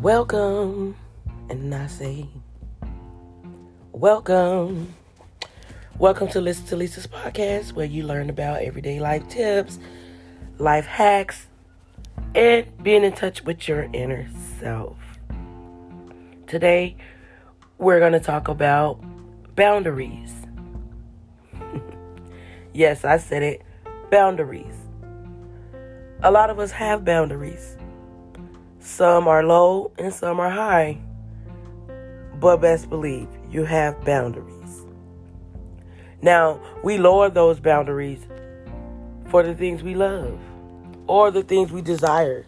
Welcome, 0.00 0.96
and 1.50 1.74
I 1.74 1.86
say, 1.86 2.26
welcome. 3.92 4.94
Welcome 5.98 6.28
to 6.28 6.40
Listen 6.40 6.64
to 6.68 6.76
Lisa's 6.76 7.06
podcast, 7.06 7.74
where 7.74 7.84
you 7.84 8.04
learn 8.04 8.30
about 8.30 8.62
everyday 8.62 8.98
life 8.98 9.28
tips, 9.28 9.78
life 10.56 10.86
hacks, 10.86 11.48
and 12.34 12.66
being 12.82 13.04
in 13.04 13.12
touch 13.12 13.44
with 13.44 13.68
your 13.68 13.90
inner 13.92 14.26
self. 14.58 14.96
Today, 16.46 16.96
we're 17.76 17.98
going 17.98 18.12
to 18.12 18.20
talk 18.20 18.48
about 18.48 19.04
boundaries. 19.54 20.32
yes, 22.72 23.04
I 23.04 23.18
said 23.18 23.42
it 23.42 23.62
boundaries. 24.10 24.76
A 26.22 26.30
lot 26.30 26.48
of 26.48 26.58
us 26.58 26.70
have 26.70 27.04
boundaries. 27.04 27.76
Some 28.80 29.28
are 29.28 29.44
low 29.44 29.92
and 29.98 30.12
some 30.12 30.40
are 30.40 30.50
high. 30.50 30.98
But 32.40 32.62
best 32.62 32.88
believe 32.88 33.28
you 33.50 33.64
have 33.64 34.02
boundaries. 34.04 34.86
Now, 36.22 36.60
we 36.82 36.96
lower 36.96 37.28
those 37.28 37.60
boundaries 37.60 38.26
for 39.28 39.42
the 39.42 39.54
things 39.54 39.82
we 39.82 39.94
love 39.94 40.38
or 41.06 41.30
the 41.30 41.42
things 41.42 41.70
we 41.70 41.82
desire. 41.82 42.46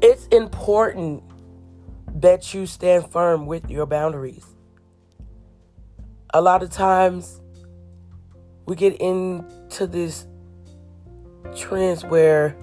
It's 0.00 0.26
important 0.28 1.24
that 2.14 2.54
you 2.54 2.66
stand 2.66 3.10
firm 3.10 3.46
with 3.46 3.68
your 3.68 3.86
boundaries. 3.86 4.46
A 6.32 6.40
lot 6.40 6.62
of 6.62 6.70
times 6.70 7.40
we 8.66 8.76
get 8.76 9.00
into 9.00 9.86
this 9.86 10.26
trends 11.56 12.04
where 12.04 12.56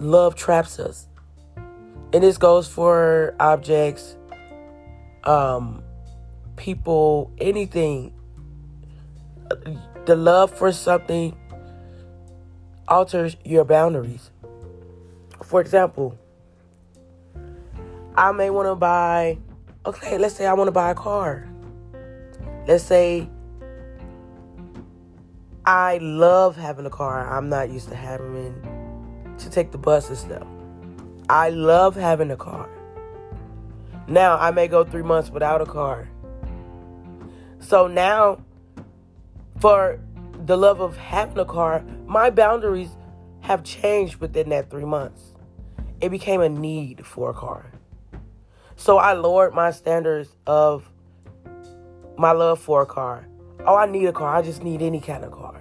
love 0.00 0.34
traps 0.34 0.78
us. 0.78 1.06
And 2.12 2.24
this 2.24 2.38
goes 2.38 2.66
for 2.66 3.36
objects, 3.38 4.16
um, 5.24 5.84
people, 6.56 7.30
anything. 7.38 8.12
The 10.06 10.16
love 10.16 10.50
for 10.50 10.72
something 10.72 11.36
alters 12.88 13.36
your 13.44 13.64
boundaries. 13.64 14.30
For 15.44 15.60
example, 15.60 16.18
I 18.16 18.32
may 18.32 18.50
want 18.50 18.66
to 18.68 18.74
buy, 18.74 19.38
okay, 19.86 20.18
let's 20.18 20.34
say 20.34 20.46
I 20.46 20.54
want 20.54 20.68
to 20.68 20.72
buy 20.72 20.90
a 20.90 20.94
car. 20.94 21.48
Let's 22.66 22.84
say 22.84 23.28
I 25.64 25.98
love 25.98 26.56
having 26.56 26.86
a 26.86 26.90
car. 26.90 27.36
I'm 27.36 27.48
not 27.48 27.70
used 27.70 27.88
to 27.90 27.94
having 27.94 28.79
to 29.40 29.50
take 29.50 29.70
the 29.70 29.78
bus 29.78 30.06
stuff. 30.18 30.46
I 31.28 31.50
love 31.50 31.94
having 31.94 32.30
a 32.30 32.36
car. 32.36 32.68
Now 34.08 34.36
I 34.36 34.50
may 34.50 34.68
go 34.68 34.84
three 34.84 35.02
months 35.02 35.30
without 35.30 35.60
a 35.60 35.66
car. 35.66 36.08
So 37.60 37.86
now, 37.86 38.44
for 39.60 40.00
the 40.46 40.56
love 40.56 40.80
of 40.80 40.96
having 40.96 41.38
a 41.38 41.44
car, 41.44 41.84
my 42.06 42.30
boundaries 42.30 42.90
have 43.40 43.62
changed 43.62 44.16
within 44.16 44.48
that 44.48 44.70
three 44.70 44.84
months. 44.84 45.34
It 46.00 46.08
became 46.08 46.40
a 46.40 46.48
need 46.48 47.06
for 47.06 47.30
a 47.30 47.34
car. 47.34 47.70
So 48.76 48.96
I 48.96 49.12
lowered 49.12 49.54
my 49.54 49.70
standards 49.70 50.34
of 50.46 50.90
my 52.16 52.32
love 52.32 52.58
for 52.58 52.82
a 52.82 52.86
car. 52.86 53.26
Oh, 53.66 53.76
I 53.76 53.86
need 53.86 54.06
a 54.06 54.12
car. 54.12 54.34
I 54.34 54.42
just 54.42 54.62
need 54.62 54.80
any 54.80 55.00
kind 55.00 55.22
of 55.22 55.32
car. 55.32 55.60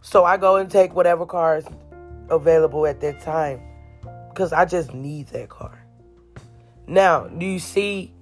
So 0.00 0.24
I 0.24 0.36
go 0.36 0.56
and 0.56 0.70
take 0.70 0.94
whatever 0.94 1.24
car 1.24 1.58
is 1.58 1.66
available 2.30 2.86
at 2.86 3.00
that 3.00 3.20
time 3.20 3.60
because 4.28 4.52
I 4.52 4.64
just 4.64 4.92
need 4.92 5.28
that 5.28 5.48
car. 5.48 5.82
Now, 6.86 7.24
do 7.26 7.46
you 7.46 7.58
see 7.58 8.12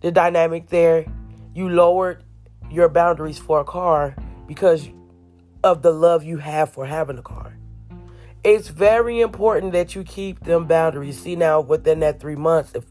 the 0.00 0.12
dynamic 0.12 0.68
there? 0.68 1.06
You 1.54 1.68
lowered 1.68 2.22
your 2.70 2.88
boundaries 2.88 3.38
for 3.38 3.60
a 3.60 3.64
car 3.64 4.14
because 4.46 4.88
of 5.64 5.82
the 5.82 5.90
love 5.90 6.22
you 6.22 6.38
have 6.38 6.72
for 6.72 6.86
having 6.86 7.18
a 7.18 7.22
car. 7.22 7.56
It's 8.44 8.68
very 8.68 9.20
important 9.20 9.72
that 9.72 9.94
you 9.94 10.04
keep 10.04 10.44
them 10.44 10.66
boundaries. 10.66 11.20
See, 11.20 11.34
now 11.34 11.60
within 11.60 12.00
that 12.00 12.20
three 12.20 12.36
months, 12.36 12.72
if 12.74 12.84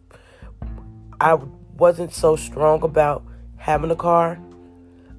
I 1.22 1.36
wasn't 1.78 2.14
so 2.14 2.36
strong 2.36 2.84
about 2.84 3.24
having 3.58 3.92
a 3.92 3.96
car, 3.96 4.40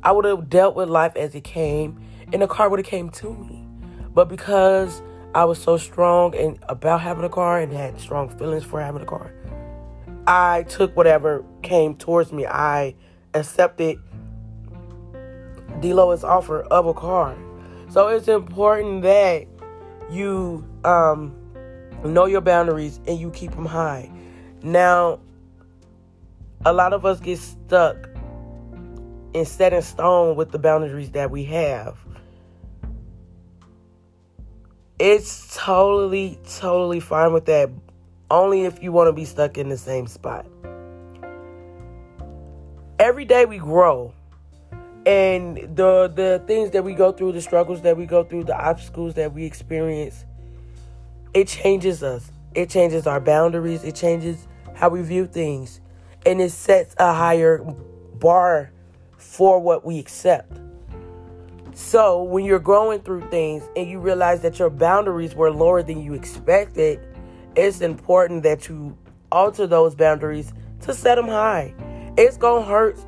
I 0.03 0.13
would 0.13 0.25
have 0.25 0.51
dealt 0.51 0.77
with 0.77 0.89
life 0.89 1.17
as 1.17 1.35
it 1.35 1.45
came, 1.45 2.01
and 2.33 2.43
the 2.43 2.47
car 2.47 2.69
would 2.69 2.79
have 2.79 2.87
came 2.87 3.09
to 3.11 3.33
me. 3.33 3.66
But 4.17 4.31
because 4.31 5.03
I 5.35 5.45
was 5.45 5.63
so 5.63 5.77
strong 5.77 6.35
and 6.35 6.59
about 6.71 7.03
having 7.03 7.23
a 7.23 7.29
car 7.29 7.61
and 7.61 7.71
had 7.71 8.01
strong 8.01 8.31
feelings 8.31 8.65
for 8.65 8.81
having 8.81 9.03
a 9.03 9.05
car, 9.05 9.31
I 10.27 10.63
took 10.63 10.97
whatever 10.97 11.45
came 11.63 11.95
towards 11.95 12.33
me. 12.33 12.47
I 12.47 12.95
accepted 13.35 13.99
lowest 15.83 16.25
offer 16.25 16.63
of 16.63 16.87
a 16.87 16.95
car. 16.95 17.37
So 17.91 18.09
it's 18.09 18.27
important 18.27 19.03
that 19.03 19.47
you 20.11 20.67
um, 20.83 21.37
know 22.03 22.25
your 22.25 22.41
boundaries 22.41 22.99
and 23.07 23.21
you 23.21 23.31
keep 23.31 23.51
them 23.51 23.67
high. 23.67 24.11
Now, 24.63 25.21
a 26.65 26.73
lot 26.73 26.95
of 26.95 27.05
us 27.05 27.21
get 27.21 27.39
stuck 27.39 28.09
and 29.35 29.47
set 29.47 29.75
in 29.75 29.83
stone 29.83 30.37
with 30.37 30.53
the 30.53 30.59
boundaries 30.59 31.11
that 31.11 31.31
we 31.31 31.45
have. 31.45 31.99
It's 34.99 35.55
totally, 35.55 36.39
totally 36.59 37.01
fine 37.01 37.35
with 37.35 37.45
that. 37.47 37.71
Only 38.31 38.63
if 38.63 38.83
you 38.83 38.93
want 38.93 39.09
to 39.09 39.13
be 39.13 39.27
stuck 39.27 39.59
in 39.59 39.69
the 39.69 39.77
same 39.77 40.07
spot. 40.07 40.47
Every 42.99 43.27
day 43.27 43.45
we 43.45 43.59
grow. 43.59 44.15
And 45.05 45.57
the 45.77 46.11
the 46.13 46.43
things 46.47 46.71
that 46.71 46.83
we 46.83 46.95
go 46.95 47.13
through, 47.13 47.33
the 47.33 47.43
struggles 47.43 47.83
that 47.83 47.97
we 47.97 48.07
go 48.07 48.25
through, 48.25 48.45
the 48.45 48.59
obstacles 48.59 49.15
that 49.15 49.33
we 49.33 49.45
experience, 49.45 50.25
it 51.35 51.47
changes 51.47 52.03
us. 52.03 52.33
It 52.55 52.71
changes 52.71 53.07
our 53.07 53.21
boundaries. 53.21 53.85
It 53.85 53.95
changes 53.95 54.49
how 54.75 54.89
we 54.89 55.03
view 55.03 55.27
things. 55.27 55.81
And 56.25 56.41
it 56.41 56.51
sets 56.51 56.95
a 56.99 57.13
higher 57.13 57.59
bar 58.15 58.73
for 59.19 59.61
what 59.61 59.85
we 59.85 59.99
accept. 59.99 60.59
So, 61.79 62.23
when 62.23 62.47
you're 62.47 62.59
going 62.59 63.01
through 63.01 63.29
things 63.29 63.63
and 63.77 63.87
you 63.87 64.01
realize 64.01 64.41
that 64.41 64.59
your 64.59 64.71
boundaries 64.71 65.35
were 65.35 65.51
lower 65.51 65.83
than 65.83 66.01
you 66.01 66.15
expected, 66.15 66.99
it's 67.55 67.83
important 67.83 68.45
that 68.45 68.67
you 68.67 68.97
alter 69.31 69.67
those 69.67 69.95
boundaries 69.95 70.55
to 70.81 70.95
set 70.95 71.17
them 71.17 71.29
high. 71.29 71.75
It's 72.17 72.39
going 72.39 72.65
to 72.65 72.71
hurt. 72.71 72.99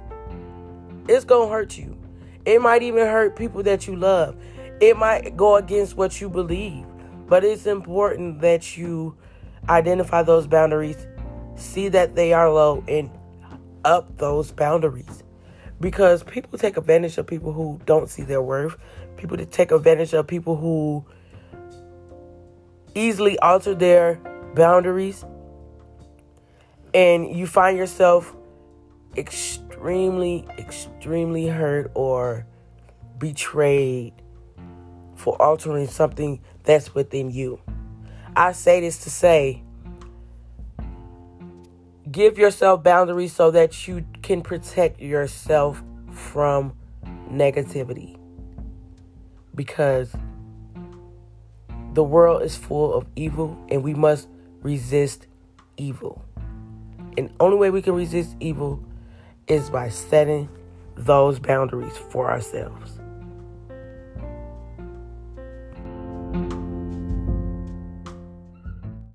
It's 1.08 1.24
going 1.24 1.48
to 1.48 1.52
hurt 1.54 1.78
you. 1.78 1.96
It 2.44 2.60
might 2.60 2.82
even 2.82 3.06
hurt 3.06 3.36
people 3.36 3.62
that 3.62 3.86
you 3.86 3.96
love. 3.96 4.36
It 4.82 4.98
might 4.98 5.34
go 5.34 5.56
against 5.56 5.96
what 5.96 6.20
you 6.20 6.28
believe. 6.28 6.84
But 7.26 7.44
it's 7.44 7.64
important 7.64 8.42
that 8.42 8.76
you 8.76 9.16
identify 9.70 10.22
those 10.22 10.46
boundaries, 10.46 11.06
see 11.54 11.88
that 11.88 12.16
they 12.16 12.34
are 12.34 12.52
low, 12.52 12.84
and 12.86 13.10
up 13.86 14.18
those 14.18 14.52
boundaries 14.52 15.24
because 15.80 16.22
people 16.22 16.58
take 16.58 16.76
advantage 16.76 17.18
of 17.18 17.26
people 17.26 17.52
who 17.52 17.80
don't 17.86 18.08
see 18.08 18.22
their 18.22 18.42
worth. 18.42 18.76
People 19.16 19.36
that 19.36 19.52
take 19.52 19.70
advantage 19.70 20.12
of 20.12 20.26
people 20.26 20.56
who 20.56 21.04
easily 22.94 23.38
alter 23.38 23.74
their 23.74 24.16
boundaries. 24.54 25.24
And 26.94 27.36
you 27.36 27.46
find 27.46 27.76
yourself 27.76 28.34
extremely, 29.16 30.46
extremely 30.58 31.46
hurt 31.46 31.90
or 31.94 32.46
betrayed 33.18 34.14
for 35.14 35.40
altering 35.40 35.86
something 35.86 36.40
that's 36.64 36.94
within 36.94 37.30
you. 37.30 37.60
I 38.36 38.52
say 38.52 38.80
this 38.80 38.98
to 39.04 39.10
say 39.10 39.62
give 42.18 42.36
yourself 42.36 42.82
boundaries 42.82 43.32
so 43.32 43.48
that 43.52 43.86
you 43.86 44.04
can 44.22 44.42
protect 44.42 45.00
yourself 45.00 45.80
from 46.10 46.72
negativity. 47.30 48.18
Because 49.54 50.10
the 51.94 52.02
world 52.02 52.42
is 52.42 52.56
full 52.56 52.92
of 52.92 53.06
evil 53.14 53.56
and 53.68 53.84
we 53.84 53.94
must 53.94 54.26
resist 54.62 55.28
evil. 55.76 56.24
And 57.16 57.32
only 57.38 57.56
way 57.56 57.70
we 57.70 57.82
can 57.82 57.94
resist 57.94 58.34
evil 58.40 58.82
is 59.46 59.70
by 59.70 59.88
setting 59.88 60.48
those 60.96 61.38
boundaries 61.38 61.96
for 61.96 62.32
ourselves. 62.32 62.98